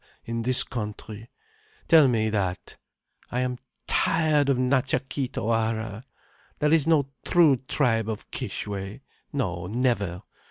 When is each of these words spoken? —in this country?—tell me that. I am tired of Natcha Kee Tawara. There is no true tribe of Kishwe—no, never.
—in 0.25 0.41
this 0.41 0.63
country?—tell 0.63 2.07
me 2.07 2.27
that. 2.27 2.75
I 3.29 3.41
am 3.41 3.59
tired 3.85 4.49
of 4.49 4.57
Natcha 4.57 5.07
Kee 5.07 5.27
Tawara. 5.27 6.05
There 6.57 6.73
is 6.73 6.87
no 6.87 7.11
true 7.23 7.57
tribe 7.67 8.09
of 8.09 8.31
Kishwe—no, 8.31 9.67
never. 9.67 10.23